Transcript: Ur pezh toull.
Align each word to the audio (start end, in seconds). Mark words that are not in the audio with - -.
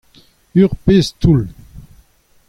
Ur 0.61 0.69
pezh 0.83 1.11
toull. 1.21 1.47